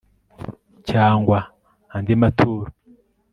[0.89, 1.37] cyangwa
[1.95, 2.69] andi maturo